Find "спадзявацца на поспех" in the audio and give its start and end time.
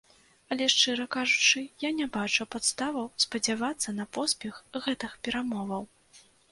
3.27-4.53